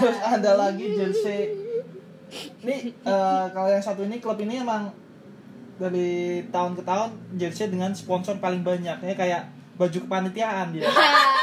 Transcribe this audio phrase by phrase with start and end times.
[0.00, 1.40] Terus ada lagi jersey.
[2.64, 4.90] Ini eh, kalau yang satu ini klub ini emang
[5.76, 8.96] dari tahun ke tahun jersey dengan sponsor paling banyak.
[9.02, 9.42] Ya kayak
[9.76, 10.88] baju kepanitiaan dia.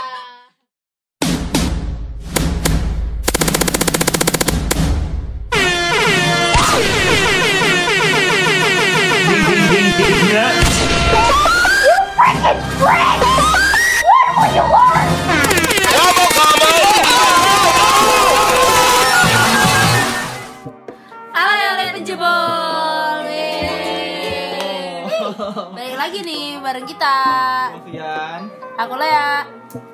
[26.84, 27.18] bareng kita.
[27.74, 28.40] Sofian,
[28.76, 29.32] Aku Lea.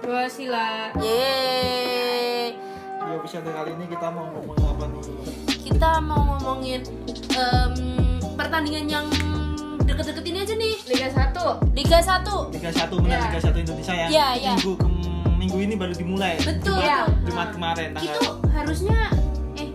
[0.02, 0.90] Dua sila.
[0.98, 2.58] Yeay.
[3.00, 5.02] di episode kali ini kita mau ngomongin apa nih?
[5.64, 6.82] Kita mau ngomongin
[7.32, 7.74] em,
[8.34, 9.06] pertandingan yang
[9.84, 10.74] deket-deket ini aja nih.
[10.88, 11.74] Liga 1.
[11.74, 12.54] Liga 1.
[12.54, 13.22] Liga 1 benar Ya.
[13.28, 14.08] Liga 1 Indonesia ya.
[14.10, 14.54] Ya, ya.
[14.56, 14.98] Minggu kem-
[15.38, 16.38] minggu ini baru dimulai.
[16.42, 16.78] Betul.
[16.80, 17.06] Iya.
[17.24, 19.00] Jumat kemarin tanggal Itu harusnya
[19.56, 19.70] eh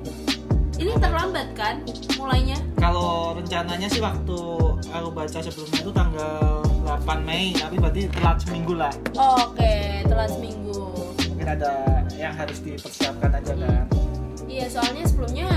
[0.77, 1.79] ini terlambat kan
[2.15, 2.59] mulainya?
[2.77, 4.37] kalau rencananya sih waktu
[4.85, 6.61] aku baca sebelumnya itu tanggal
[6.97, 10.95] 8 Mei tapi berarti telat seminggu lah Oke, telat seminggu.
[11.27, 11.73] mungkin ada
[12.13, 13.87] yang harus dipersiapkan aja kan
[14.45, 15.49] Iya, soalnya sebelumnya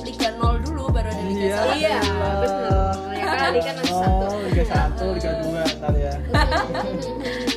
[0.00, 1.58] Liga 0 dulu baru ada Liga Iya.
[1.62, 1.78] 1.
[1.78, 1.98] Iya,
[2.36, 2.90] betul.
[3.12, 4.24] Ya kali kan masih satu.
[4.26, 6.14] Oh, Liga 1, Liga 2 ntar ya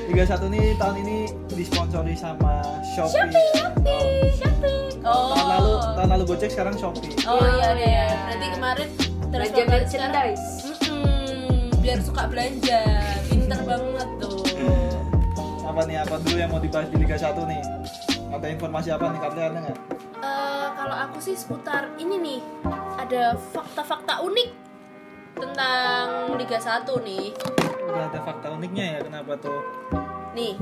[0.06, 1.18] Liga 1 nih tahun ini
[1.50, 2.62] disponsori sama
[2.94, 5.02] Shopee, Shopee, Shopee.
[5.02, 5.34] Oh.
[5.34, 8.06] tahun lalu tahun lalu Gojek sekarang Shopee Oh iya iya.
[8.30, 8.88] Berarti kemarin
[9.34, 10.46] terus merchandise.
[11.84, 12.80] Biar suka belanja.
[13.28, 14.40] Pinter banget tuh.
[15.64, 17.62] apa nih apa dulu yang mau dibahas di Liga 1 nih
[18.30, 19.78] ada informasi apa nih kalian ada nggak
[20.22, 22.40] Eh, kalau aku sih seputar ini nih
[22.96, 24.50] ada fakta-fakta unik
[25.34, 26.06] tentang
[26.38, 27.34] Liga 1 nih.
[27.84, 29.60] udah ada fakta uniknya ya kenapa tuh
[30.32, 30.62] Nih.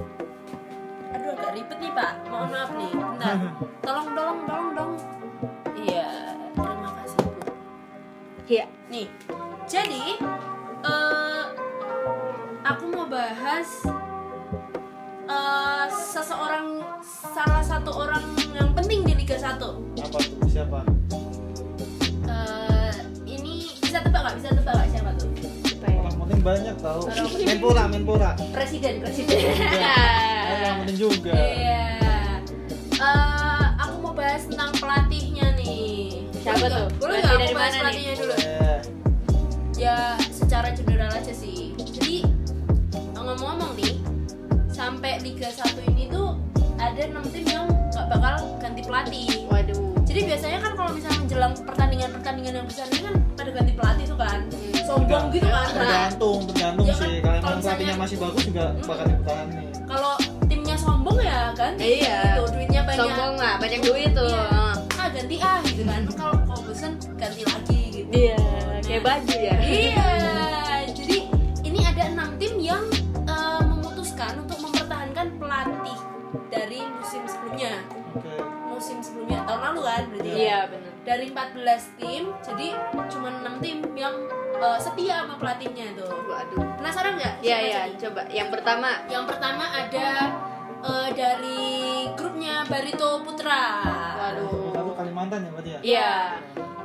[1.12, 2.12] Aduh agak ribet nih Pak.
[2.26, 2.92] Mohon maaf nih.
[2.94, 3.36] Bentar.
[3.86, 4.92] Tolong tolong tolong dong.
[5.76, 6.08] Iya,
[6.52, 7.32] terima kasih Bu.
[8.48, 8.66] Iya.
[8.88, 9.08] Nih,
[9.66, 10.04] jadi
[10.92, 11.44] eh
[12.64, 13.70] aku mau bahas
[15.26, 16.84] eh seseorang
[17.32, 19.56] salah satu orang yang penting di Liga 1.
[19.98, 20.80] apa tuh siapa
[22.22, 22.92] Eh
[23.26, 24.36] ini bisa tebak nggak?
[24.38, 25.30] Bisa tebak nggak siapa tuh?
[25.82, 25.88] Ya?
[25.98, 27.48] orang penting banyak penting.
[27.48, 29.36] Menpora Menpora Presiden, presiden.
[29.36, 31.84] Oh, yang penting juga Iya.
[32.94, 36.28] Eh, aku mau bahas tentang pelatihnya nih.
[36.38, 36.88] Siapa tuh?
[37.00, 37.82] Boleh Pelatih nggak aku dari bahas mana nih?
[37.82, 38.36] pelatihnya dulu?
[39.76, 39.98] Ya
[40.52, 41.72] secara general aja sih.
[41.80, 42.28] Jadi
[43.16, 43.96] ngomong-ngomong nih
[44.68, 46.36] sampai Liga 1 ini tuh
[46.76, 49.48] ada 6 tim yang gak bakal ganti pelatih.
[49.48, 49.96] Waduh.
[50.04, 54.20] jadi biasanya kan kalau misalnya menjelang pertandingan-pertandingan yang besar ini kan pada ganti pelatih tuh
[54.20, 54.40] kan.
[54.84, 57.14] Sombong gitu kan Nah, tergantung tergantung Ya sih.
[57.24, 60.14] Kan, kalau kalau pelatihnya masih bagus juga bakal dipertahankan kalau
[60.52, 62.20] timnya sombong ya ganti Iya.
[62.28, 62.44] gitu.
[62.60, 63.00] Duitnya banyak.
[63.00, 64.28] Sombong lah, banyak duit tuh.
[64.28, 64.76] Iya.
[65.00, 66.02] ah ganti ah gitu kan.
[66.12, 68.12] Kalau kalau bosan ganti lagi gitu.
[68.12, 68.40] Iya,
[68.84, 69.56] kayak baju ya.
[69.64, 70.21] Iya,
[72.42, 72.82] tim yang
[73.30, 76.00] eh, memutuskan untuk mempertahankan pelatih
[76.50, 77.86] dari musim sebelumnya.
[78.18, 78.34] oke
[78.66, 80.26] Musim sebelumnya tahun lalu kan berarti.
[80.26, 80.34] ya?
[80.42, 80.92] Iya, benar.
[81.02, 82.68] Dari 14 tim, jadi
[83.14, 84.16] cuma 6 tim yang
[84.58, 86.10] eh, setia sama pelatihnya tuh.
[86.10, 86.82] Waduh.
[86.82, 87.36] Penasaran nggak?
[87.46, 87.82] Iya, iya.
[87.94, 89.06] Coba yang pertama.
[89.06, 90.08] Yang pertama ada
[90.82, 91.62] eh, dari
[92.18, 93.86] grupnya Barito Putra.
[94.18, 94.74] Waduh.
[94.98, 96.14] Kalimantan ya berarti ya Iya.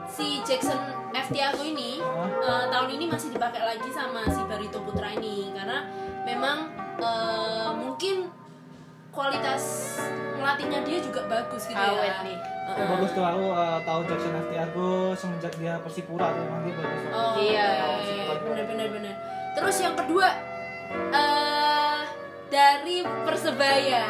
[0.09, 0.81] Si Jackson
[1.27, 1.35] F.
[1.35, 1.99] Tiago ini
[2.39, 5.83] eh, tahun ini masih dipakai lagi sama si Barito Putra ini karena
[6.23, 8.31] memang eh, mungkin
[9.11, 9.97] kualitas
[10.37, 12.23] melatihnya dia juga bagus gitu Awet ya.
[12.23, 12.39] nih.
[12.39, 14.47] Eh, Oh, bagus tuh aku eh, tahu Jackson F.
[14.49, 17.01] Tiago semenjak dia Persipura tuh emang dia bagus.
[17.11, 17.69] Oh Iya.
[18.03, 19.15] iya, bener bener bener.
[19.55, 20.29] Terus yang kedua
[21.11, 22.01] eh
[22.47, 24.05] dari Persebaya.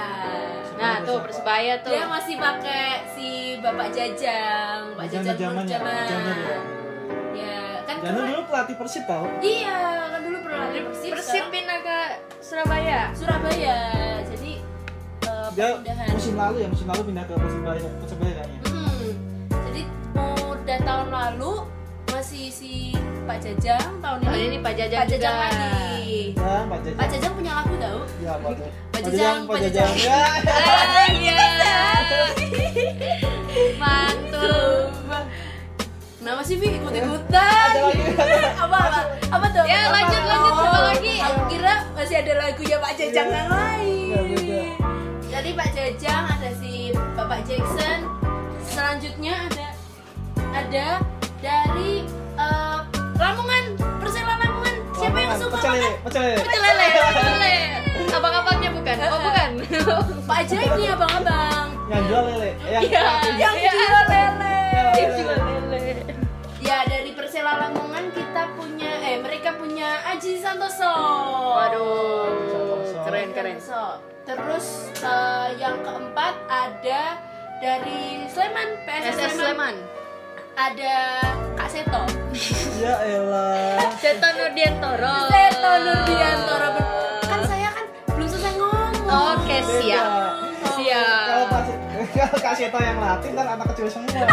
[0.76, 1.88] Nah, tuh Persebaya tuh.
[1.88, 3.28] Dia masih pakai si
[3.64, 6.75] Bapak Jajang, Pak Jajang zamannya
[7.86, 8.28] kan Jangan keren.
[8.28, 11.10] dulu pelatih Persib tau Iya, kan dulu pernah di Persib.
[11.12, 11.98] Persib pindah ke
[12.38, 13.00] Surabaya.
[13.12, 13.78] Surabaya.
[14.26, 14.52] Jadi
[15.22, 16.08] eh, dia perpindahan.
[16.10, 19.10] musim lalu ya musim lalu pindah ke Persibaya Persibaya kayaknya Hmm,
[19.64, 19.82] jadi
[20.46, 21.52] udah tahun lalu
[22.08, 22.72] masih si
[23.22, 24.26] Pak Jajang tahun ini.
[24.26, 25.44] Tahun ini Pak Jajang Pak Jajang juga.
[25.44, 26.14] lagi.
[26.32, 27.98] ya Pak Jajang Pak Jajang punya lagu tau?
[28.16, 29.94] ya Pak Jajang Pak Jajang, Pak Pak Jajang Jajang.
[30.00, 31.40] ya Ah, iya.
[33.76, 34.90] Mantul.
[36.26, 37.70] Kenapa sih Vi ikut-ikutan?
[37.70, 38.02] Ada lagi.
[38.66, 39.00] apa apa?
[39.30, 39.62] Apa tuh?
[39.62, 41.14] Ya, lanjut, lanjut, coba Oh, lagi.
[41.22, 43.36] Aku kira masih ada lagunya Pak Jajang Iya.
[43.38, 44.10] yang lain.
[44.34, 44.62] Beda.
[45.30, 46.72] Jadi Pak Jajang ada si
[47.14, 47.98] Bapak Jackson.
[48.58, 49.66] Selanjutnya ada
[50.50, 50.86] ada
[51.38, 52.78] dari eh,
[53.14, 53.64] Lamongan,
[54.02, 54.74] Persela Lamongan.
[54.98, 56.02] Siapa yang suka pecel lele makan?
[56.10, 57.54] pecel lele Pecel lele, pecel lele.
[58.18, 58.96] Abang-abangnya bukan?
[59.06, 59.50] Oh, bukan.
[60.26, 61.66] Pak ini abang-abang.
[61.86, 63.02] yang jual lele yang Iya,
[63.38, 63.70] yang Iya.
[63.70, 64.58] jual lele
[64.98, 65.45] Ih, jual lele.
[67.66, 70.86] Lamongan kita punya eh mereka punya Aji Santoso
[71.52, 72.98] Waduh, Santoso.
[73.02, 73.58] keren keren.
[73.58, 73.98] Santoso.
[74.22, 74.66] terus
[74.96, 77.18] eh, yang keempat ada
[77.56, 79.76] dari Sleman PSS SS Sleman Sleman.
[80.54, 80.96] ada
[81.54, 82.02] Kak Seto
[82.82, 85.16] ya elah Seto Nurdiantoro.
[85.26, 86.70] Seto Nurdiantoro
[87.20, 90.06] kan saya kan belum selesai ngomong Oke, kalau Siap.
[92.48, 94.08] Kasih tau yang latih kan anak kecil semua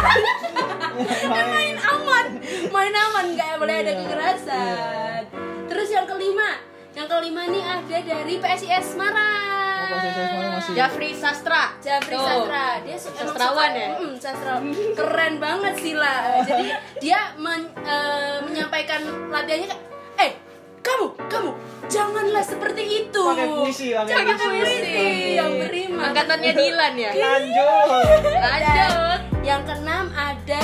[1.47, 2.25] main aman
[2.69, 3.99] main aman nggak boleh ada Iya.
[3.99, 5.21] kekerasan
[5.65, 6.49] terus yang kelima
[6.91, 9.51] yang kelima nih ada dari PSIS Semarang
[9.83, 11.63] Oh, PSIS Semarang masih- Jafri Sastra.
[11.77, 12.23] Jafri Tuh.
[12.23, 13.33] Sastra dia Sastrawan
[13.67, 13.89] suka- ya?
[13.95, 14.53] Mm, sastra
[14.93, 16.65] keren banget sih lah jadi
[16.99, 19.81] dia men- eh, menyampaikan latihannya kayak
[20.19, 20.31] eh
[20.83, 21.51] kamu kamu
[21.87, 24.77] janganlah seperti itu Pakai puisi, pakai Pakai puisi.
[24.83, 24.91] puisi
[25.33, 27.11] yang berima Angkatannya Dilan ya.
[27.13, 27.87] lanjut
[28.35, 29.19] Lanjut.
[29.41, 30.63] yang keenam ada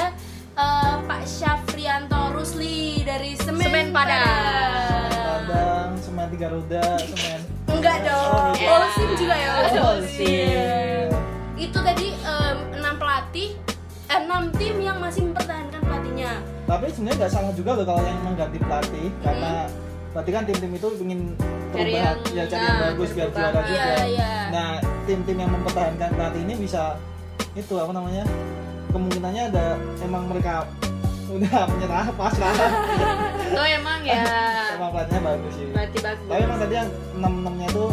[0.54, 5.08] eh, Pak Syafrianto Rusli dari Semen, Semen Padang.
[5.10, 7.40] Padang semen tiga roda semen
[7.70, 8.52] Enggak dong.
[8.60, 9.52] Oh, Olsim juga ya.
[9.72, 11.08] Olsim.
[11.56, 13.56] Itu tadi em, enam pelatih,
[14.06, 16.32] eh, enam tim yang masih mempertahankan pelatihnya.
[16.66, 19.66] tapi sebenarnya nggak salah juga loh kalau yang mengganti pelatih karena
[20.20, 21.20] berarti kan tim-tim itu ingin
[21.70, 24.32] Cari yang- ya cari nah, yang bagus biar juara juga Iya, iya.
[24.52, 24.68] nah
[25.06, 27.00] tim-tim yang mempertahankan pelatih ini bisa
[27.54, 28.24] itu apa namanya
[28.90, 29.66] kemungkinannya ada
[30.02, 30.68] emang mereka
[31.30, 32.52] udah menyerah pasrah
[33.48, 34.20] Tuh emang ya.
[34.76, 36.28] emang pelatihnya bagus sih Berarti bagus.
[36.28, 37.90] tapi emang tadi yang enam enamnya tuh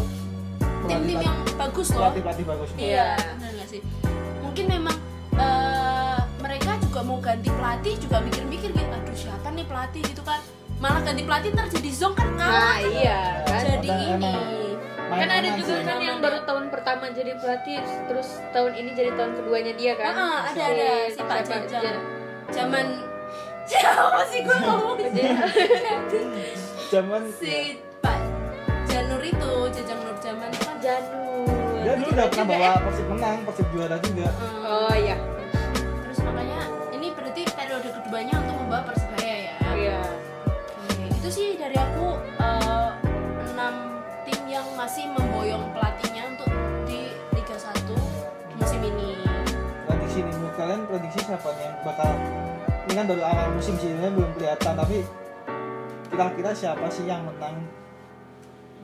[0.83, 1.99] Tim-tim yang bagus loh.
[2.01, 2.69] pelatih pelatih bagus.
[2.77, 3.81] Iya, benar nggak sih?
[4.39, 4.97] Mungkin memang
[5.35, 8.87] eh, mereka juga mau ganti pelatih juga mikir-mikir gitu.
[8.89, 10.39] Aduh siapa nih pelatih gitu kan?
[10.77, 12.77] Malah ganti pelatih ntar jadi zong kan Nah, kalah.
[12.85, 13.63] iya kan.
[13.65, 14.15] jadi Udah, ini.
[14.15, 14.37] emang
[15.07, 19.11] main Kan ada juga kan yang baru tahun pertama jadi pelatih, terus tahun ini jadi
[19.15, 20.13] tahun keduanya dia kan.
[20.13, 21.37] Ah, ada ada si Pak?
[21.43, 21.65] Jajang.
[21.71, 22.05] Jan-
[22.47, 22.87] Zaman
[23.67, 24.95] siapa sih gue ngomong
[26.87, 27.57] zaman si
[27.99, 28.19] Pak
[28.87, 31.75] Janur itu Jajang Nur Jaman itu kan Janur.
[31.77, 34.31] dia dulu udah pernah bawa persib menang persib juara juga
[34.63, 35.19] Oh iya.
[44.87, 46.47] Masih memboyong pelatihnya untuk
[46.87, 47.75] di Liga 1
[48.55, 49.19] musim ini
[49.83, 52.11] prediksi nih menurut kalian prediksi siapa nih yang bakal
[52.87, 55.03] ini kan baru awal musim sih ini belum kelihatan tapi
[56.07, 57.67] kira-kira siapa sih yang menang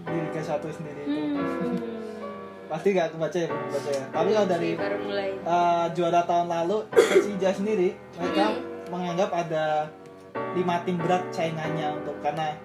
[0.02, 1.22] di Liga 1 sendiri itu
[1.62, 2.66] Hmm.
[2.66, 5.28] pasti gak kebaca ya belum kebaca ya tapi kalau dari baru mulai.
[5.44, 8.58] uh, juara tahun lalu Persija sendiri mereka Hmm.
[8.90, 9.86] menganggap ada
[10.58, 12.58] lima tim berat saingannya untuk karena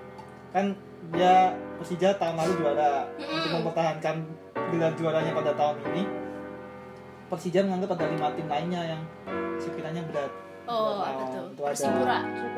[0.50, 0.74] kan
[1.14, 3.06] dia Persija tahun lalu juara.
[3.16, 3.36] Hmm.
[3.38, 4.16] untuk mempertahankan
[4.68, 6.04] gelar juaranya pada tahun ini
[7.28, 9.02] Persija menganggap ada lima tim lainnya yang
[9.58, 10.32] sekiranya berat.
[10.64, 11.44] Oh Nah, apa tuh?
[11.46, 11.72] itu ada.
[11.72, 12.18] Persipura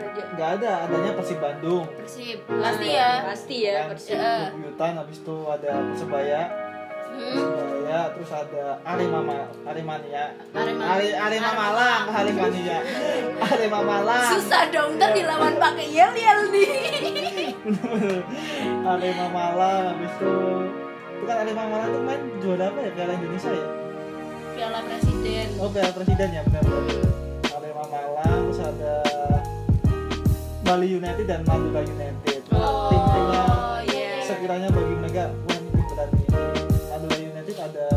[0.09, 1.85] nggak ada adanya Persib Bandung.
[1.95, 3.09] Persib pasti ya.
[3.23, 3.85] Pasti ya.
[3.85, 4.17] Persib.
[4.55, 6.41] Buyutan habis itu ada Persebaya
[7.09, 10.29] Hmm, Persebaya terus ada Arema Ma- Aremania.
[10.51, 12.77] Arema Are- Arema Malang Aremania.
[13.49, 14.29] Arema Malang.
[14.31, 16.69] Susah dong ntar dilawan pakai yel yel nih
[18.89, 20.33] Arema Malang habis itu
[21.19, 22.91] itu kan Arema Malang tuh main juara apa ya?
[22.95, 23.67] Piala Indonesia ya?
[24.55, 25.47] Piala Presiden.
[25.59, 26.63] Oh Piala Presiden ya benar
[27.59, 28.95] Arema Malang terus ada
[30.63, 32.39] Bali United dan Madura United.
[32.53, 33.43] Oh, tim-timnya
[33.89, 34.11] iya.
[34.23, 36.09] sekiranya bagi mereka wah ini tim berat
[36.91, 37.87] Madura United ada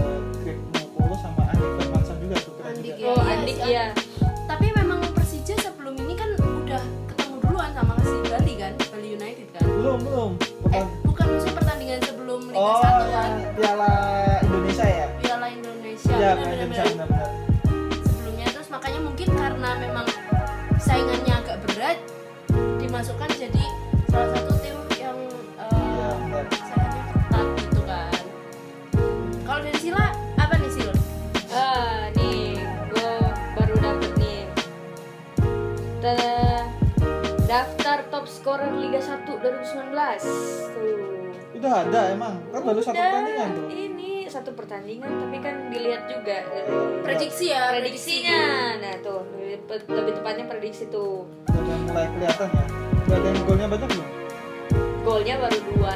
[0.43, 3.11] Greg Mokolo sama Andi Firmansyah juga tuh keren Andik juga.
[3.11, 3.87] Oh, Andik iya.
[44.53, 46.69] Pertandingan, tapi kan dilihat juga dari
[47.03, 48.41] prediksi ya prediksinya.
[48.79, 51.25] Nah, tuh lebih, tepatnya prediksi tuh.
[51.49, 52.65] udah mulai kelihatan ya
[53.03, 54.09] udah ada yang golnya banyak belum
[55.03, 55.93] Golnya baru dua.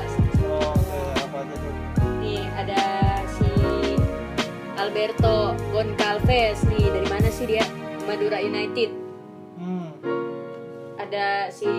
[0.46, 1.72] oh kayak apa aja tuh
[2.18, 2.82] Nih ada
[3.30, 3.50] si
[4.76, 5.36] Alberto
[5.70, 7.64] Goncalves nih dari mana sih dia?
[8.04, 8.90] Madura United.
[9.56, 9.88] hmm
[10.98, 11.70] Ada si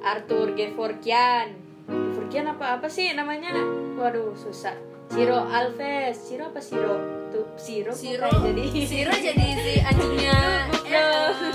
[0.00, 1.54] Arthur Gevorkian.
[1.88, 3.52] Gevorkian apa apa sih namanya?
[3.96, 4.87] Waduh susah.
[5.08, 6.16] Ciro Alves.
[6.28, 6.94] Ciro apa Ciro?
[7.32, 8.64] Tuh Ciro Siro kayak jadi.
[8.84, 10.38] Siro jadi si anjingnya.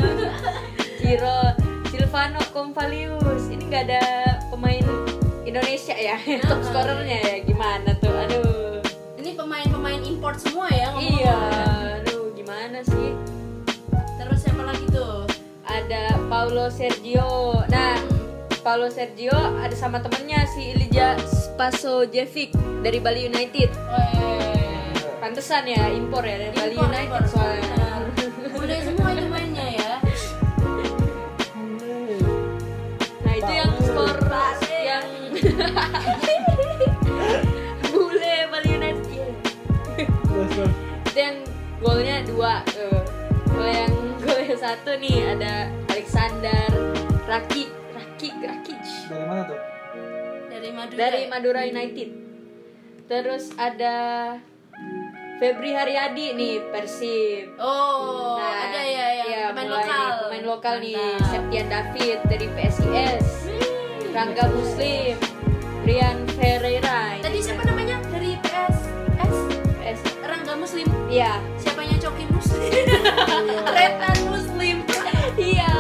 [1.00, 1.38] Ciro
[1.90, 4.04] Silvano Convalius ini nggak ada
[4.50, 4.86] pemain
[5.46, 6.18] Indonesia ya?
[6.46, 7.36] Top scorernya ya?
[7.46, 8.14] Gimana tuh?
[8.14, 8.82] Aduh.
[9.22, 11.22] Ini pemain-pemain import semua ya ngomong-ngomong.
[11.22, 11.38] Iya.
[11.38, 11.94] Ya.
[12.02, 13.10] aduh gimana sih?
[14.18, 15.30] Terus siapa lagi tuh?
[15.64, 17.62] Ada Paulo Sergio.
[17.70, 18.13] Nah
[18.64, 24.96] Paulo Sergio ada sama temennya si Ilija Spasojevic dari Bali United Weh.
[25.20, 27.24] pantesan ya impor ya dari Bali Impor, United impor.
[27.28, 27.84] soalnya
[28.56, 29.94] Bule semua itu mainnya ya
[33.28, 34.16] nah itu yang skor
[34.80, 35.08] yang
[37.92, 39.28] bule Bali United iya.
[41.04, 41.38] Itu yang
[41.84, 42.64] golnya dua
[43.52, 43.92] kalau yang
[44.24, 46.72] gol yang satu nih ada Alexander
[47.28, 47.83] Rakic
[48.44, 49.60] Rakic dari mana tuh?
[50.52, 51.00] Dari Madura.
[51.00, 52.10] Dari Madura United.
[53.04, 53.96] Terus ada
[55.38, 57.58] Febri Haryadi nih Persib.
[57.60, 61.08] Oh Nah, ada ya yang iya, pemain lokal nih, pemain lokal nih.
[61.28, 63.26] Septian David dari PSIS
[64.14, 65.16] Rangga Muslim.
[65.84, 68.00] Brian Ferreira tadi siapa namanya?
[68.08, 69.36] Dari PSS
[69.84, 70.88] PS Rangga Muslim.
[71.12, 71.44] Iya.
[71.60, 72.00] Siapanya?
[72.00, 72.72] Coki Muslim.
[73.76, 74.78] Retan Muslim.
[75.36, 75.72] Iya.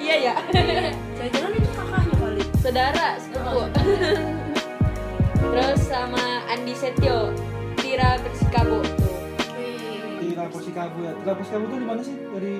[0.00, 0.34] Iya ya
[2.66, 3.62] saudara sepupu.
[5.54, 7.30] Terus sama Andi Setio
[7.78, 8.82] Tira Persikabo.
[8.82, 11.14] Tuh Laposi Kabu ya.
[11.14, 12.18] Di Laposi Kabu tuh di mana sih?
[12.18, 12.58] Dari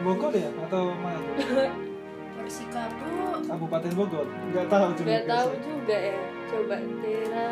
[0.00, 0.48] Bogor ya?
[0.64, 1.20] Atau mana?
[1.36, 1.68] Tuh
[2.40, 4.24] Persikabu Kabupaten Bogor.
[4.24, 5.08] Nggak tahu juga.
[5.12, 6.16] Gak tahu juga ya.
[6.48, 7.48] Coba Tira.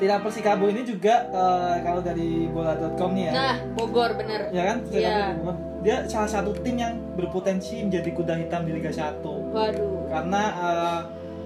[0.00, 3.32] Tira Persikabo ini juga eh, kalau dari bola.com nih ya.
[3.36, 4.48] Nah Bogor bener.
[4.48, 4.76] Ya kan?
[4.88, 5.16] Tira Iya.
[5.36, 5.71] Persikabo.
[5.82, 9.18] Dia salah satu tim yang berpotensi menjadi kuda hitam di Liga 1
[9.50, 10.06] waduh.
[10.06, 11.00] Karena eh,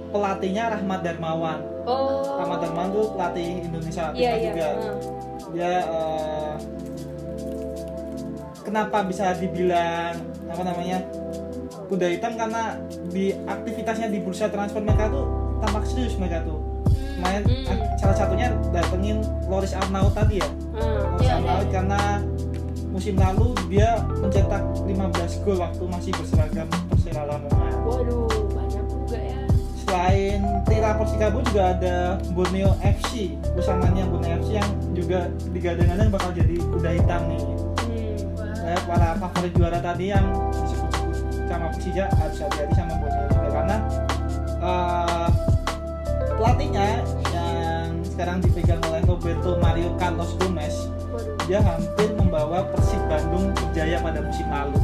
[0.06, 1.60] pelatihnya Rahmat Darmawan.
[1.88, 2.36] Oh.
[2.38, 4.68] Rahmat Darmawan tuh pelatih Indonesia Timnas iya juga.
[4.68, 4.94] Heeh.
[5.54, 6.54] dia eh,
[8.60, 10.14] kenapa bisa dibilang
[10.46, 10.98] apa namanya
[11.86, 12.34] kuda hitam?
[12.34, 12.76] Karena
[13.08, 15.26] di aktivitasnya di bursa transfer mereka tuh
[15.62, 16.58] tampak serius mereka tuh.
[17.16, 17.80] Main Hmm.
[17.96, 20.48] salah satunya datengin Loris Arnaud tadi ya.
[20.76, 21.00] Heeh.
[21.08, 22.00] Loris Iya, Arnaud karena
[22.96, 28.24] musim lalu dia mencetak 15 gol waktu masih berseragam Persela Lamongan waduh
[28.56, 29.40] banyak juga ya.
[29.84, 36.56] Selain Tira Persikabo juga ada Borneo FC usamanya Borneo FC yang juga digadang-gadang bakal jadi
[36.56, 37.44] kuda hitam nih.
[37.84, 38.16] Hmm.
[38.64, 40.26] eh, para favorit juara tadi yang
[40.56, 41.16] disebut-sebut
[41.52, 43.76] sama Persija harus hati-hati sama Borneo juga karena
[44.56, 45.28] eh,
[46.32, 46.86] pelatihnya
[47.36, 50.95] yang sekarang dipegang oleh Roberto Mario Carlos Gomez
[51.46, 54.78] dia hampir membawa Persib Bandung berjaya pada musim lalu.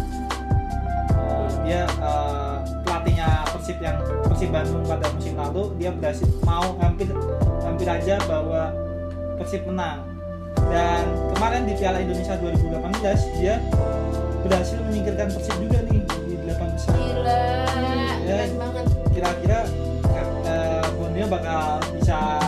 [1.63, 7.11] Dia eh, pelatihnya Persib yang Persib Bandung pada musim lalu dia berhasil mau hampir
[7.67, 8.71] hampir aja bawa
[9.43, 10.07] Persib menang.
[10.71, 11.03] Dan
[11.35, 13.59] kemarin di Piala Indonesia 2018 dia
[14.47, 16.01] berhasil menyingkirkan Persib juga nih
[16.31, 16.95] di delapan besar.
[16.95, 17.39] Gila
[18.23, 18.39] Ya.
[18.39, 18.87] keren banget.
[19.13, 19.59] Kira-kira
[20.95, 22.39] Borneo bakal bisa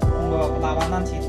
[0.00, 1.20] membawa perlawanan sih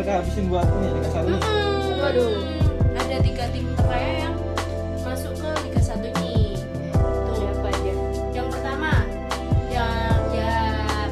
[0.00, 2.00] mereka habisin buat ini Liga 1 Mm-mm.
[2.00, 2.32] Waduh.
[2.96, 4.34] ada tiga tim terkaya yang
[4.98, 6.56] masuk ke Liga 1 ini.
[6.96, 7.92] Tuh siapa aja.
[8.32, 8.90] Yang pertama
[9.68, 9.92] yang
[10.32, 10.52] ya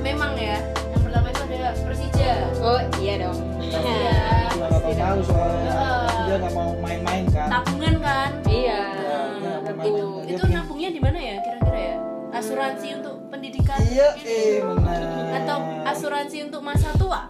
[0.01, 0.57] memang ya.
[0.89, 2.33] Yang pertama itu ada Persija.
[2.65, 3.39] Oh iya dong.
[3.61, 4.17] Iya.
[4.57, 5.69] Dua tahun lalu soalnya.
[5.69, 6.09] Heeh.
[6.25, 7.49] dia nggak mau main-main kan.
[7.53, 8.31] Tabungan kan?
[8.49, 8.81] Iya.
[8.89, 9.85] Iya, nggak.
[9.85, 11.97] Dia itu pengen- nabungnya di mana ya kira-kira ya?
[12.31, 14.33] Asuransi untuk pendidikan iya ini.
[14.33, 15.01] eh benar.
[15.37, 17.29] Atau asuransi untuk masa tua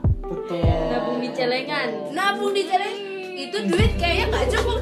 [0.49, 1.89] betul nabung di celengan.
[2.17, 2.95] Nabung di jalan
[3.37, 4.77] itu duit kayaknya nggak cukup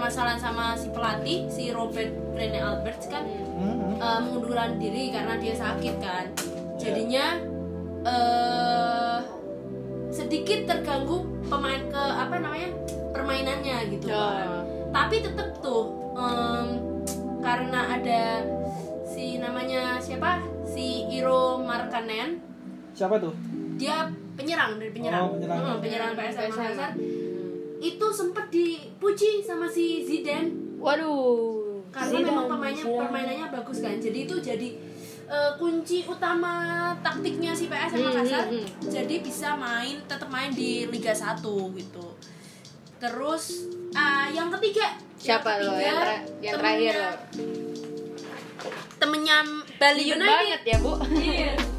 [0.00, 3.20] Permasalahan sama lagi si Robert Rene Alberts kan
[3.52, 4.00] Hmm.
[4.00, 6.24] eh, mengundurkan diri karena dia sakit kan
[6.74, 7.36] jadinya
[8.02, 9.18] eh
[10.10, 12.72] sedikit terganggu pemain ke apa namanya
[13.12, 16.66] permainannya gitu kan tapi tetap tuh em,
[17.38, 18.40] karena ada
[19.04, 22.40] si namanya siapa si Iro Markkanen
[22.90, 23.36] Siapa tuh?
[23.76, 25.60] dia penyerang dari penyerang Oh, penyerang.
[25.62, 26.48] Hmm, penyerang PSM.
[26.48, 26.90] Makassar
[27.80, 31.80] itu sempet dipuji sama si Zidane Waduh.
[31.88, 33.00] karena Zidane, memang pemainnya Zidane.
[33.00, 34.68] permainannya bagus kan jadi itu jadi
[35.26, 36.52] eh, kunci utama
[36.98, 38.90] taktiknya si PSM Hmm, Makassar hmm, hmm.
[38.90, 42.06] jadi bisa main tetap main di Liga 1 gitu
[42.96, 47.12] terus ah, yang ketiga Siapa lo yang, tra- yang terakhir lo?
[48.96, 49.38] temennya
[49.76, 50.92] Bali United banget ya bu.
[51.10, 51.52] Iya.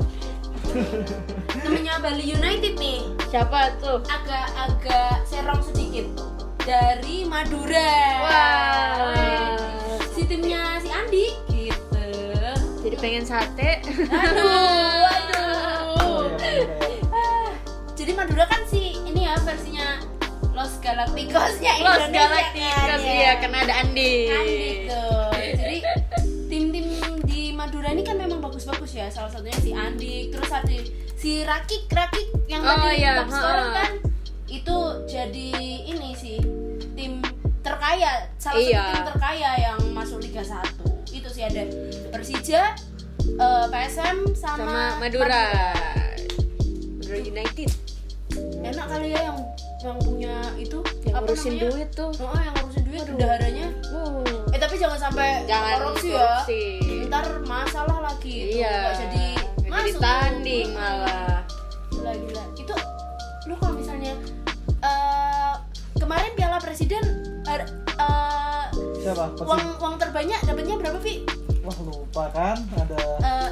[1.62, 4.00] temennya Bali United nih Siapa tuh?
[4.04, 6.08] agak-agak serong sedikit
[6.62, 9.58] dari Madura Wah.
[10.12, 12.06] si timnya si Andi gitu
[12.82, 13.82] Jadi pengen sate.
[14.10, 15.10] aduh
[16.38, 16.66] ya.
[17.94, 20.02] jadi Madura kan si ini ya versinya
[20.52, 24.14] Los Galacticosnya Los Indonesia Galacticos kan, ya, karena ada Andi.
[24.28, 25.31] Andi tuh
[28.62, 30.70] bagus-bagus ya salah satunya si Andi terus ada
[31.18, 33.74] si Rakik Rakik yang Oh, tadi iya, scorer ha.
[33.74, 33.92] kan
[34.46, 34.78] itu
[35.10, 35.50] jadi
[35.82, 36.38] ini sih
[36.94, 37.26] tim
[37.66, 38.78] terkaya salah Iya.
[38.78, 40.62] satu tim terkaya yang masuk Liga 1
[41.10, 41.66] itu sih ada
[42.14, 42.78] Persija
[43.34, 45.46] eh, PSM sama, Sama Madura.
[46.96, 47.70] Madura United.
[48.62, 49.38] enak kali ya yang
[49.82, 51.66] yang punya itu Yang apa ngurusin namanya?
[51.68, 52.10] duit tuh.
[52.16, 54.54] Oh, yang ngurusin duit bendaharanya Wow.
[54.54, 56.62] eh tapi jangan sampai Jangan korupsi, korupsi.
[56.78, 56.81] ya
[58.32, 58.72] ntar masalah lagi itu Iya.
[58.72, 59.26] nggak jadi
[59.58, 60.74] jadi masuk tanding tuh.
[60.74, 61.38] malah.
[61.92, 62.76] gila gila itu
[63.44, 64.14] lu kalau misalnya
[64.82, 65.54] eh,
[65.96, 67.04] kemarin piala presiden
[67.44, 68.66] ada eh,
[68.98, 69.26] Siapa?
[69.36, 69.82] uang Persib.
[69.82, 71.16] uang terbanyak dapatnya berapa Vi?
[71.62, 73.50] Wah lupa kan ada Eh,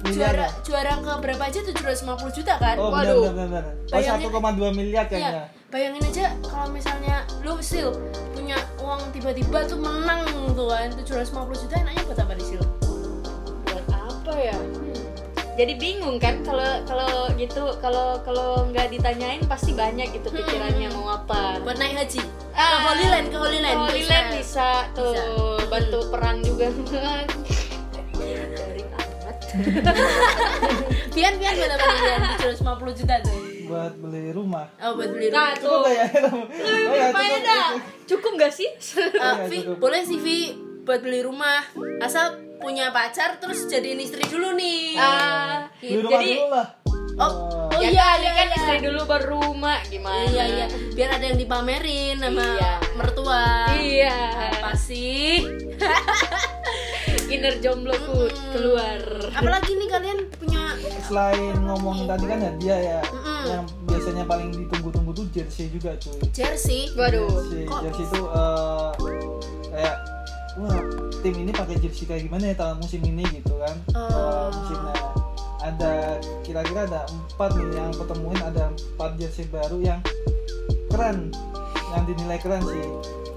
[0.00, 0.50] miliar juara ya?
[0.64, 2.74] juara ke berapa aja 750 juta kan?
[2.76, 3.22] Oh benar Waduh.
[3.28, 3.64] benar benar.
[3.66, 5.44] Oh Bayangin- 1,2 miliar Iya, kayaknya.
[5.68, 7.90] bayangin aja kalau misalnya lu sil
[8.32, 12.62] punya uang tiba-tiba tuh menang tuh kan 750 juta enaknya buat apa di sil?
[14.28, 14.52] Apa ya?
[14.52, 14.92] Hmm.
[15.56, 21.16] Jadi bingung kan kalau kalau gitu kalau kalau nggak ditanyain pasti banyak gitu pikirannya mau
[21.16, 21.58] apa.
[21.58, 22.20] Buat naik haji.
[22.52, 23.78] Ah, ke Holy Land, ke Holy Land.
[23.80, 25.66] Holy Land bisa tuh Bisa.
[25.66, 26.68] bantu perang juga.
[28.14, 29.36] Dari amat.
[31.10, 32.20] Pian pian buat apa nih Pian?
[32.54, 33.38] 750 juta tuh.
[33.66, 34.66] Buat beli rumah.
[34.78, 35.56] Oh buat beli Nah, rumah.
[35.56, 35.82] Cukup tuh.
[35.82, 36.06] gak ya?
[36.86, 37.42] Oh ya cukup.
[37.42, 37.66] dah.
[38.06, 38.68] Cukup nggak sih?
[38.70, 39.76] Iya, Vi, cukup.
[39.80, 40.38] boleh sih Vi
[40.82, 41.66] buat beli rumah
[41.98, 44.98] asal punya pacar terus jadiin istri dulu nih.
[44.98, 46.32] Ah, rumah jadi.
[47.18, 47.34] Oh,
[47.74, 48.54] oh ya iya, kali iya, kan iya.
[48.54, 50.22] istri dulu baru rumah gimana?
[50.30, 52.72] Iya iya, biar ada yang dipamerin sama Iya.
[52.94, 53.46] mertua.
[53.74, 54.16] Iya.
[54.62, 55.42] Apa sih?
[57.34, 58.52] Inner jombloku Mm-mm.
[58.54, 59.00] keluar.
[59.34, 60.62] Apalagi nih kalian punya
[61.04, 63.42] Selain ngomong tadi kan hadiah ya, Mm-mm.
[63.44, 66.22] yang biasanya paling ditunggu-tunggu tuh jersey juga cuy.
[66.30, 66.88] jersey.
[66.94, 67.26] Waduh.
[67.28, 68.88] Jersey, Kok jersey itu eh,
[69.68, 69.96] kayak
[70.56, 70.78] wah
[71.20, 73.74] tim ini pakai jersey kayak gimana ya tahun musim ini gitu kan?
[73.94, 74.48] Oh.
[74.52, 74.94] Musimnya
[75.58, 75.92] ada
[76.46, 80.00] kira-kira ada empat nih yang ketemuin ada empat jersey baru yang
[80.88, 81.34] keren,
[81.92, 82.86] yang dinilai keren sih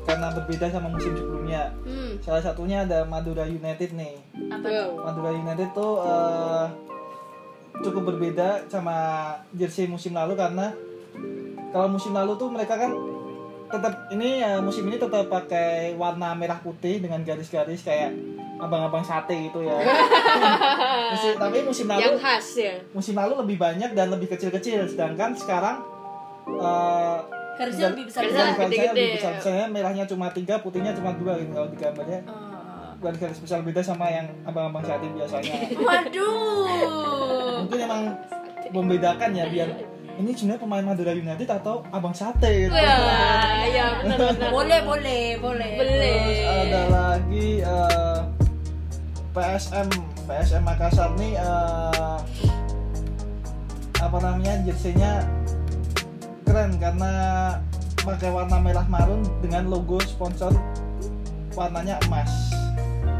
[0.02, 1.74] karena berbeda sama musim sebelumnya.
[1.84, 4.18] Hmm, Salah satunya ada Madura United nih.
[4.50, 4.68] apa?
[5.02, 6.66] Madura United tuh eh,
[7.82, 8.96] cukup berbeda sama
[9.52, 10.74] jersey musim lalu karena
[11.72, 12.92] kalau musim lalu tuh mereka kan
[13.72, 18.12] tetap ini ya musim ini tetap pakai warna merah putih dengan garis-garis kayak
[18.58, 19.74] abang-abang sate gitu ya.
[21.12, 22.76] Musim- tapi musim lalu Yang khas ya.
[22.92, 25.82] musim lalu lebih banyak dan lebih kecil-kecil sedangkan sekarang
[26.48, 27.18] eh,
[27.54, 28.96] Harusnya lebih besar Garisnya garis-garisnya gede-gede.
[28.96, 32.94] lebih besar besarnya merahnya cuma tiga putihnya cuma dua gitu kalau di gambarnya Oh.
[33.02, 37.66] garis-garis besar beda sama yang abang-abang sate biasanya Waduh.
[37.66, 38.02] mungkin emang
[38.70, 39.70] membedakan ya biar
[40.20, 42.76] ini sebenarnya pemain Madura United atau abang sate gitu.
[42.76, 44.50] Wah, ya benar-benar.
[44.52, 45.72] boleh, boleh, boleh.
[45.80, 46.18] Boleh.
[46.20, 48.20] Terus ada lagi eh,
[49.32, 49.88] PSM
[50.28, 52.18] PSM Makassar nih eh,
[54.02, 55.24] apa namanya jerseynya
[56.44, 57.14] keren karena
[58.02, 60.52] pakai warna merah marun dengan logo sponsor
[61.54, 62.61] warnanya emas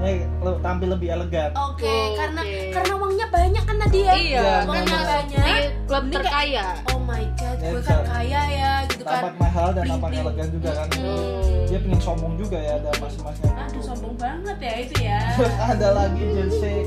[0.04, 1.96] ya le- tampil lebih elegan Oke, Oke.
[2.16, 4.14] karena karena uangnya banyak kan tadi ya.
[4.14, 5.06] Iya, uangnya benar.
[5.08, 5.42] banyak.
[5.42, 6.66] Di klub Ini kayak- terkaya.
[6.88, 9.14] Oh my god, Ya, gue kan kaya ya gitu kan.
[9.22, 11.66] tampak mahal dan tampak elegan juga kan Hmm.
[11.66, 15.20] dia pengen sombong juga ya ada emas-emasnya Aduh, sombong banget ya itu ya.
[15.36, 16.78] Terus ada lagi jersey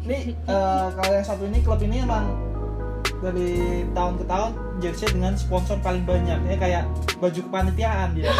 [0.00, 2.26] ini eh, kalau yang satu ini klub ini emang
[3.18, 3.52] dari
[3.90, 6.82] tahun ke tahun jersey dengan sponsor paling banyak ya kayak
[7.16, 8.28] baju kepanitiaan dia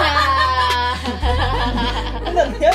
[2.26, 2.74] Bener ya?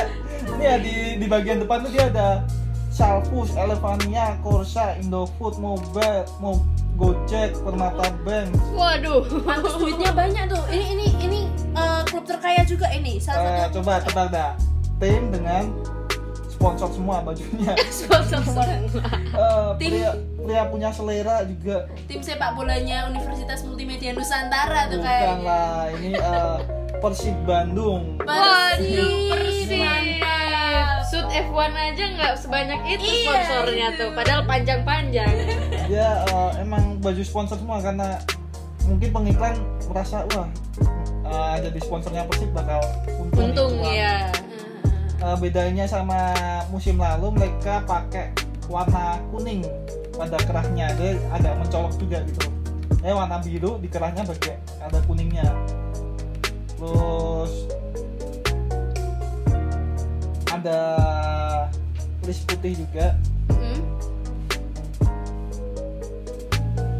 [0.61, 2.45] Ini ya di, di bagian depan tuh dia ada
[2.93, 6.61] Salfus, Elevania, Corsa, Indofood, Mobile, Mo,
[7.01, 8.53] Gojek, Permata Bank.
[8.69, 9.25] Waduh.
[9.41, 10.61] Pantes duitnya banyak tuh.
[10.69, 11.39] Ini ini ini
[11.73, 13.17] eh, klub terkaya juga ini.
[13.17, 14.53] Salah satu coba tebak dah.
[15.01, 15.73] Tim dengan
[16.45, 17.73] sponsor semua bajunya.
[17.89, 18.61] Sponsor semua.
[18.69, 19.89] Eh, Tim.
[19.97, 20.13] pria,
[20.45, 21.89] pria punya selera juga.
[22.05, 25.41] tim sepak bolanya Universitas Multimedia Nusantara tuh Bukan kayaknya.
[25.41, 26.57] lah, ini eh,
[27.01, 28.21] Persib Bandung.
[28.21, 29.50] Persib, Persib.
[31.31, 31.47] Mantap.
[31.47, 33.97] Shoot F1 aja nggak sebanyak itu Iya, sponsornya itu.
[33.97, 35.33] tuh, padahal panjang-panjang.
[35.87, 38.19] Dia eh, emang baju sponsor semua karena
[38.83, 39.55] mungkin pengiklan
[39.87, 40.47] merasa wah
[41.23, 42.81] eh, jadi sponsornya Persib bakal
[43.17, 43.39] untung.
[43.47, 43.95] Untung nih, uang.
[43.95, 44.15] ya.
[45.21, 46.19] Eh, bedanya sama
[46.67, 48.33] musim lalu mereka pakai
[48.65, 49.61] warna kuning
[50.11, 52.47] pada kerahnya dia agak mencolok juga gitu
[53.01, 55.43] eh warna biru di kerahnya pakai ada kuningnya
[56.77, 57.67] terus
[60.61, 60.79] ada
[62.21, 63.17] tulis putih juga
[63.51, 63.81] Hmm.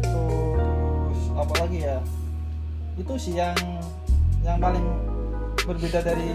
[0.02, 1.96] terus apa lagi ya
[2.94, 3.56] itu sih yang
[4.42, 4.84] yang paling
[5.62, 6.26] berbeda dari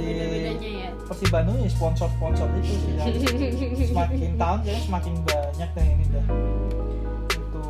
[0.58, 0.90] ya.
[1.06, 3.12] Persib Bandung ya sponsor-sponsor itu sih yang
[3.92, 6.26] semakin tahun kayaknya semakin banyak deh ini dah
[7.28, 7.62] itu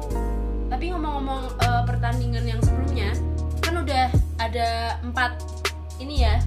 [0.67, 3.09] Tapi ngomong-ngomong eh, pertandingan yang sebelumnya,
[3.59, 4.05] kan udah
[4.37, 4.69] ada
[5.01, 5.41] empat
[5.97, 6.37] ini ya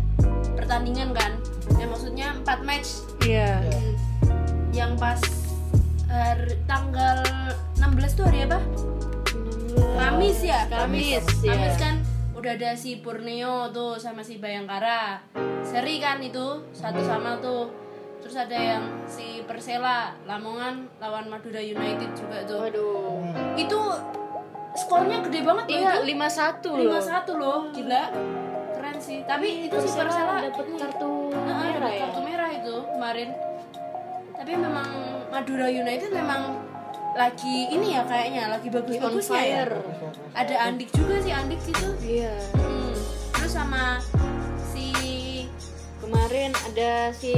[0.55, 1.40] pertandingan kan.
[1.77, 2.89] Ya maksudnya empat match
[3.21, 3.61] Iya.
[3.61, 3.95] ya, Hmm.
[4.73, 5.21] yang pas
[6.07, 7.21] hari, tanggal
[7.77, 8.59] 16 tuh hari apa?
[9.93, 10.67] Kamis ya?
[10.67, 11.79] Kamis, Kamis ya.
[11.79, 11.95] kan
[12.33, 15.21] udah ada si Purneo tuh sama si Bayangkara.
[15.61, 17.69] Seri kan itu satu sama tuh.
[18.21, 22.59] Terus ada yang si Persela Lamongan lawan Madura United juga tuh.
[22.63, 23.21] Waduh.
[23.55, 23.81] Itu
[24.75, 26.05] skornya gede banget loh Iya, itu.
[26.11, 26.97] 5-1 loh.
[26.97, 28.05] 5-1 loh, gila.
[28.73, 29.21] Keren sih.
[29.25, 32.01] Tapi itu si Persela dapat ini- kartu Heeh, merah ya.
[32.07, 33.29] kartu merah itu kemarin.
[34.35, 34.89] Tapi memang
[35.31, 36.43] Madura United memang
[37.15, 39.43] lagi ini ya kayaknya lagi On bagus-bagusnya ya.
[39.67, 39.75] fire.
[40.35, 41.89] Ada Andik juga sih Andik situ.
[42.03, 42.35] Iya.
[42.55, 42.95] Hmm.
[43.35, 43.99] Terus sama
[44.75, 44.91] si
[46.01, 47.37] Kemarin ada si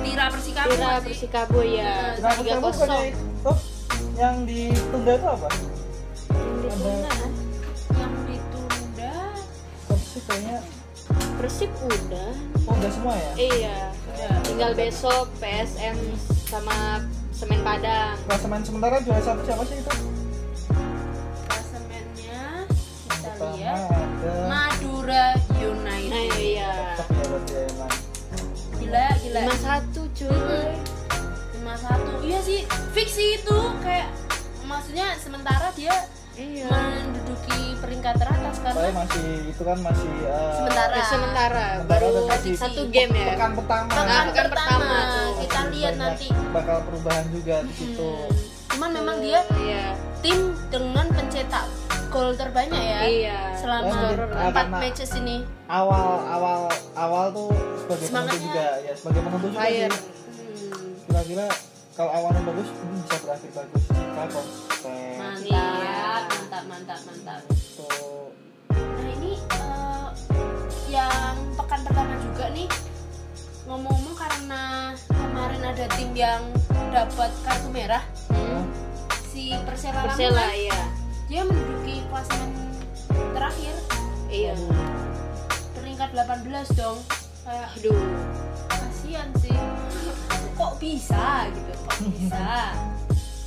[0.00, 0.98] Tira Persikabo Tira?
[1.04, 2.16] Persikabo ya.
[2.16, 3.12] Tiga kosong.
[3.12, 3.52] itu
[4.16, 5.48] yang ditunda itu apa?
[8.00, 9.14] yang ditunda.
[9.86, 10.56] Persib kayaknya
[11.36, 12.30] Persib udah.
[12.64, 13.32] oh udah semua ya?
[13.36, 13.76] Iya.
[14.16, 14.28] Ya.
[14.42, 15.96] Tinggal besok PSM
[16.48, 18.16] sama Semen Padang.
[18.24, 19.92] Klasemen sementara juara satu siapa sih itu?
[21.44, 26.32] Klasemennya kita Pertama lihat ada Madura Nah United.
[26.34, 26.72] iya.
[26.94, 27.92] tetap ya berarti ya emang.
[28.76, 29.40] Gila, gila.
[29.44, 30.68] 5-1 cuy.
[31.52, 34.08] lima satu iya sih fix sih itu kayak
[34.62, 35.92] maksudnya sementara dia
[36.36, 36.68] Iya.
[36.68, 42.52] menduduki peringkat teratas Saya karena masih itu kan masih eh, sementara Ya, sementara baru masih
[42.54, 43.32] satu game ya.
[43.32, 43.88] pekan pertama.
[43.88, 45.30] pekan Nah, pekan pertama, pertama tuh.
[45.40, 48.10] kita lihat nanti bakal perubahan juga di situ.
[48.20, 48.44] Hmm.
[48.68, 49.96] cuman memang dia Iya.
[50.20, 51.64] tim dengan pencetak
[52.06, 53.38] gol terbanyak ya Iya.
[53.56, 56.60] selama empat Karena- matches ini Awal awal
[56.94, 58.44] awal tuh sebagai penentu Semangatnya.
[58.44, 59.80] juga ya sebagai penentu juga sih.
[59.80, 60.92] Hmm.
[61.06, 61.46] Kira-kira
[61.96, 63.82] kalau awalnya bagus ini bisa berakhir bagus.
[63.88, 64.44] Kita mantap
[65.40, 65.66] Iya.
[66.28, 67.40] mantap mantap mantap
[67.72, 68.28] Tuh.
[68.70, 70.06] Nah ini eh,
[70.88, 72.68] yang pekan pertama juga nih
[73.64, 74.62] ngomong-ngomong karena
[75.08, 76.42] kemarin ada tim yang
[76.90, 78.62] dapat kartu merah Hmm.
[79.26, 80.80] si Persela Persela ya.
[81.26, 82.52] dia menduduki klasemen
[83.32, 83.74] terakhir
[84.28, 84.54] Iya.
[85.72, 86.98] peringkat 18 dong
[87.42, 87.96] kayak Aduh.
[90.86, 92.50] Bisa gitu kok bisa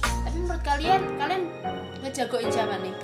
[0.04, 1.44] tapi menurut kalian kalian
[2.02, 2.96] ngejagoin siapa nih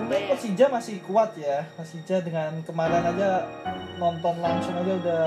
[0.00, 1.62] Mungkin Persija masih kuat ya.
[1.72, 3.46] Persija dengan kemarin aja
[3.94, 5.26] nonton langsung aja udah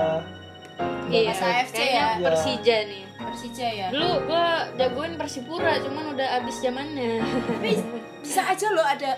[1.06, 1.32] Iya.
[1.32, 1.88] AFC ya?
[1.88, 2.04] Iya.
[2.20, 3.04] Persija nih.
[3.16, 4.44] Persija ya Dulu gua
[4.76, 7.16] jagoin Persipura, cuman udah abis zamannya.
[7.48, 7.80] tapi
[8.20, 9.16] bisa aja loh ada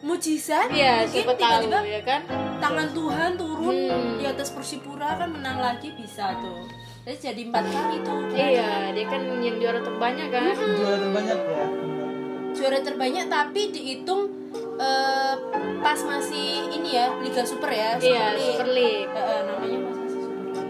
[0.00, 2.20] mujizat Iya, mungkin siapa tahu tiba-tiba ya kan?
[2.58, 4.14] tangan Tuhan turun Hmm.
[4.18, 6.66] di atas Persipura kan menang lagi bisa tuh
[7.04, 10.56] jadi jadi empat kali tuh Iya, dia kan yang juara terbanyak kan.
[10.56, 11.66] juara terbanyak ya.
[12.54, 14.22] juara terbanyak tapi dihitung
[14.78, 15.34] eh,
[15.78, 18.56] pas masih ini ya Liga Super ya Iya, League.
[18.56, 19.10] Super League.
[19.10, 20.64] Eh, eh, namanya masih Super League.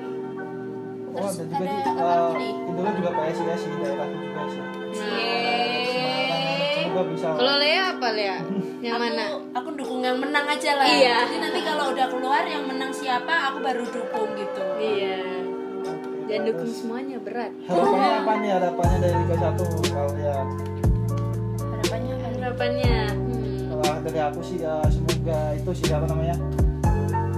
[1.15, 2.53] Oh, Terus ada juga ada di apa uh, lagi nih?
[2.67, 4.63] idolnya juga PSIS sih daerahku juga sih.
[7.05, 7.29] Bisa.
[7.35, 8.37] Kalau Lea apa Lea?
[8.85, 9.25] Yang aku, mana?
[9.55, 10.87] Aku dukung yang menang aja lah.
[10.87, 11.17] Iya.
[11.27, 14.63] Jadi nanti kalau udah keluar yang menang siapa, aku baru dukung gitu.
[14.79, 15.44] Iya.
[16.25, 17.53] Dan Terus, dukung semuanya berat.
[17.65, 20.47] Harapannya apa nih harapannya dari Liga 1 kalian?
[21.61, 22.15] Harapannya.
[22.35, 22.97] Harapannya.
[23.13, 23.61] Hmm.
[23.71, 26.37] Kalau dari aku sih ya semoga itu sih apa namanya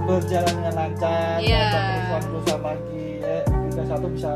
[0.03, 1.59] berjalan dengan lancar Iya.
[1.61, 4.31] ada kerusuhan-kerusuhan lagi ya Liga 1 bisa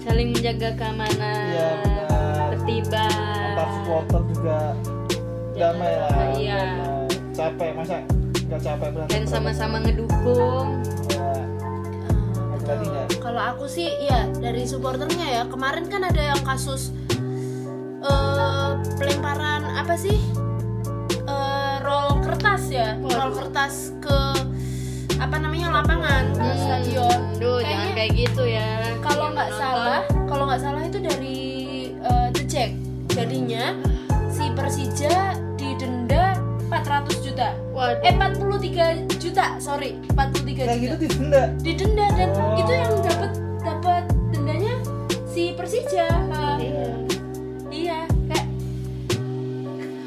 [0.00, 2.48] saling menjaga keamanan Iya, benar.
[2.54, 3.10] tertiban
[3.50, 4.58] antar supporter juga
[5.52, 6.54] damai lah Iya.
[6.54, 7.34] damai.
[7.34, 7.96] capek masa
[8.40, 10.66] nggak capek berantem dan sama-sama ngedukung
[12.80, 13.06] nggak?
[13.18, 15.42] Kalau aku sih ya dari supporternya ya.
[15.44, 16.94] Kemarin kan ada yang kasus
[18.00, 20.16] eh pelemparan apa sih?
[21.22, 22.96] Eh, roll kertas ya.
[22.96, 23.12] Waduh.
[23.12, 24.18] roll kertas ke
[25.16, 27.18] apa namanya lapangan ke Hmm, stadion.
[27.36, 28.70] Duh, Kayaknya jangan kayak gitu ya.
[29.00, 31.40] kalau nggak salah kalau nggak salah itu dari
[31.96, 32.70] eh, The Jack.
[33.10, 33.74] Jadinya
[34.28, 35.14] si Persija
[35.54, 36.38] didenda
[36.70, 38.04] 400 juta Waduh.
[38.04, 38.84] eh 43
[39.16, 42.52] juta sorry 43 kayak juta gitu didenda didenda dan Oh.
[42.54, 44.74] itu yang dapat dapat dendanya
[45.26, 46.60] si Persija Ha.
[46.60, 46.88] Iya.
[47.70, 48.46] iya kayak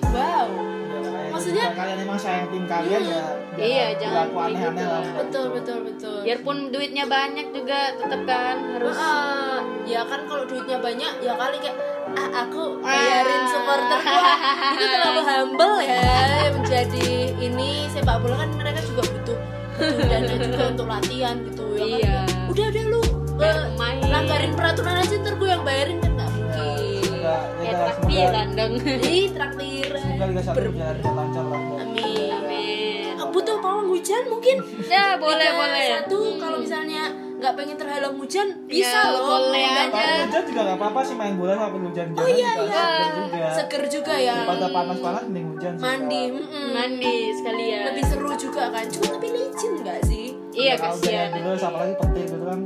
[0.05, 0.45] wow
[0.93, 4.85] Ya, makanya Maksudnya- kalian emang sayang tim kalian ya Iya, jangan aneh-aneh gitu.
[4.87, 9.52] lah betul betul betul biarpun duitnya banyak juga tetap kan harus Ah,
[9.85, 11.77] ya kan kalau duitnya banyak ya kali kayak
[12.13, 13.49] ah aku bayarin Ah.
[13.49, 14.37] supporterku ah.
[14.71, 16.11] itu terlalu humble ya
[16.51, 19.37] menjadi ini sepak bola kan mereka juga butuh
[19.73, 22.19] butuh dana juga untuk latihan gitu ya kan Iya.
[22.47, 23.01] udah udah lu
[23.35, 23.97] eh, pemain.
[24.05, 28.73] langgarin peraturan aja ntar gue yang bayarin kan nggak mungkin Semoga- ya semoga- traktiran dong
[29.03, 32.29] Ih, 1 berjalan dengan lancar lah Amin.
[32.31, 34.61] amin Butuh pawang hujan mungkin.
[34.85, 37.09] ya boleh boleh Satu kalau misalnya
[37.43, 39.27] nggak pengen terhalang hujan bisa Ya, loh.
[39.43, 40.05] boleh aja.
[40.23, 42.79] hujan juga nggak apa-apa sih main bola sampai hujan-hujan Oh iya juga iya.
[42.79, 44.33] seger juga Seger juga ya.
[44.39, 46.23] daripada panas-panas mending hujan sih Mandi.
[46.31, 46.67] mm-mm.
[46.71, 48.85] mandi sekalian Lebih seru juga kan.
[48.87, 50.25] Cuma tapi licin nggak sih?
[50.53, 52.59] iya hujan kasihan yang terus apalagi petir gitu kan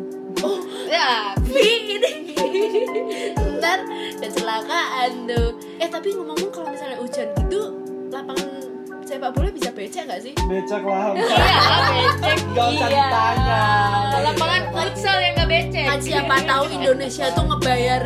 [0.87, 1.09] ya
[1.49, 2.11] Ih, ini.
[3.57, 3.79] Ntar
[4.17, 5.47] kecelakaan tuh.
[5.77, 7.73] Eh tapi ngomong-ngomong kalau misalnya hujan gitu
[8.07, 8.45] lapangan
[9.07, 10.33] sepak bola bisa becek nggak sih?
[10.35, 11.15] becek lah.
[11.15, 11.39] Iya
[11.95, 12.37] becek.
[12.51, 13.07] Nggak usah iya.
[13.07, 13.63] Ditanya.
[14.19, 15.85] lapangan futsal yang nggak becek.
[15.87, 18.01] Kan siapa tahu Indonesia tuh ngebayar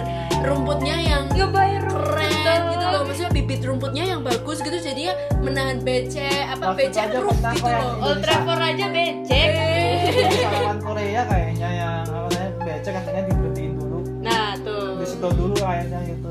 [0.45, 3.01] rumputnya yang ngebayar keren gitu loh.
[3.01, 7.71] maksudnya bibit rumputnya yang bagus gitu jadi ya menahan becek apa Maksud becek pernah gitu
[7.73, 8.05] loh.
[8.05, 9.49] Old Trafford aja becek.
[10.53, 13.99] Lawan Korea kayaknya yang apa namanya becek katanya diberhentiin dulu.
[14.21, 15.01] Nah tuh.
[15.01, 16.29] Disedot dulu kayaknya gitu.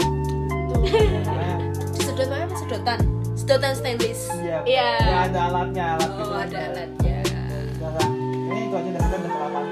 [0.71, 0.81] Tuh.
[1.99, 2.55] Disedot apa?
[2.55, 3.20] Sedotan
[3.51, 4.31] sedotan stainless.
[4.31, 4.59] Iya.
[4.63, 4.91] Iya.
[4.95, 6.23] ya ada alatnya alat gitu.
[6.31, 7.19] oh ada alatnya.
[7.83, 8.11] Kan
[8.47, 9.67] ini itu aja dari kan udah kelamaan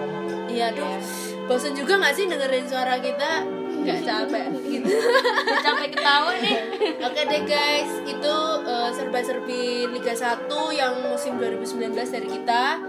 [0.50, 0.98] iya aduh.
[1.46, 3.46] Bosan juga nggak sih dengerin suara kita?
[3.78, 4.46] Nggak capek.
[4.74, 4.90] Gitu.
[4.90, 6.58] Udah capek ketawa nih.
[7.06, 8.34] Oke deh guys, itu
[8.66, 12.82] eh, serba-serbi Liga 1 yang musim 2019 dari kita.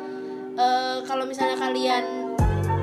[0.58, 2.34] Eh, kalau misalnya kalian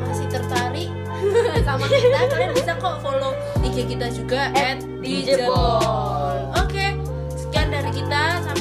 [0.07, 0.95] masih tertarik
[1.67, 3.35] sama kita, kalian bisa kok follow
[3.67, 6.55] IG kita juga at Dijebol.
[6.55, 6.96] Oke, kita.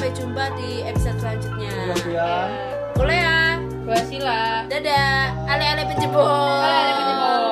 [0.06, 1.74] Sampai jumpa di episode selanjutnya.
[1.98, 2.48] Sekian.
[2.94, 3.58] Boleh ya?
[3.82, 5.34] Gua sila Dadah.
[5.50, 6.62] Ale-ale penjebol.
[6.62, 7.45] Ale-ale penjebol.